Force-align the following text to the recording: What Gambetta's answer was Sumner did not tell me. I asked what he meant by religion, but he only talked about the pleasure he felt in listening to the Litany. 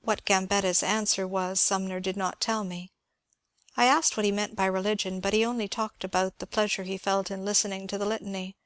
What 0.00 0.24
Gambetta's 0.24 0.82
answer 0.82 1.24
was 1.24 1.60
Sumner 1.60 2.00
did 2.00 2.16
not 2.16 2.40
tell 2.40 2.64
me. 2.64 2.90
I 3.76 3.84
asked 3.84 4.16
what 4.16 4.26
he 4.26 4.32
meant 4.32 4.56
by 4.56 4.64
religion, 4.66 5.20
but 5.20 5.32
he 5.34 5.44
only 5.44 5.68
talked 5.68 6.02
about 6.02 6.40
the 6.40 6.48
pleasure 6.48 6.82
he 6.82 6.98
felt 6.98 7.30
in 7.30 7.44
listening 7.44 7.86
to 7.86 7.96
the 7.96 8.04
Litany. 8.04 8.56